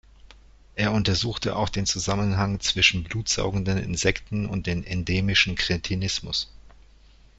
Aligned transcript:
Er 0.73 0.93
untersuchte 0.93 1.55
auch 1.55 1.69
den 1.69 1.85
Zusammenhang 1.85 2.59
zwischen 2.59 3.03
blutsaugenden 3.03 3.77
Insekten 3.77 4.47
und 4.47 4.65
dem 4.65 4.83
endemischen 4.83 5.53
Kretinismus. 5.53 6.47